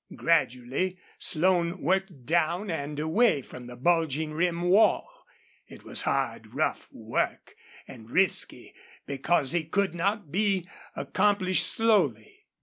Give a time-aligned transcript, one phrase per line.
[0.15, 5.07] Gradually Slone worked down and away from the bulging rim wall.
[5.67, 7.53] It was hard, rough work,
[7.87, 8.73] and risky
[9.05, 12.47] because it could not be accomplished slowly.